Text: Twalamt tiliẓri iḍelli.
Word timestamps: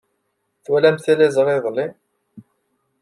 Twalamt 0.63 1.01
tiliẓri 1.05 1.53
iḍelli. 1.57 1.87